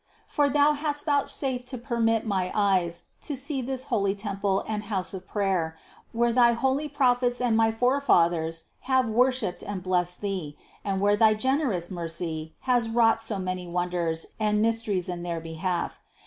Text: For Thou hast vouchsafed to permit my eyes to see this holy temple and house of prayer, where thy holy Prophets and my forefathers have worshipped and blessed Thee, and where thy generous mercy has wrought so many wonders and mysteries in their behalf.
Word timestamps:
For 0.27 0.49
Thou 0.49 0.73
hast 0.73 1.05
vouchsafed 1.05 1.67
to 1.67 1.77
permit 1.77 2.25
my 2.25 2.51
eyes 2.55 3.03
to 3.21 3.35
see 3.37 3.61
this 3.61 3.83
holy 3.83 4.15
temple 4.15 4.63
and 4.67 4.85
house 4.85 5.13
of 5.13 5.27
prayer, 5.27 5.77
where 6.11 6.33
thy 6.33 6.53
holy 6.53 6.89
Prophets 6.89 7.39
and 7.39 7.55
my 7.55 7.71
forefathers 7.71 8.65
have 8.89 9.05
worshipped 9.05 9.61
and 9.61 9.83
blessed 9.83 10.21
Thee, 10.21 10.57
and 10.83 11.01
where 11.01 11.15
thy 11.15 11.35
generous 11.35 11.91
mercy 11.91 12.55
has 12.61 12.89
wrought 12.89 13.21
so 13.21 13.37
many 13.37 13.67
wonders 13.67 14.25
and 14.39 14.59
mysteries 14.59 15.07
in 15.07 15.21
their 15.21 15.39
behalf. 15.39 15.99